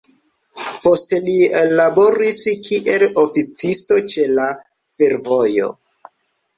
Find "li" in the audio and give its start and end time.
1.27-1.35